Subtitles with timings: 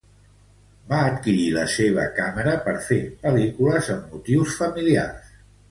[0.93, 5.35] Va adquirir la seva càmera per fer pel·lícules amb motius familiars.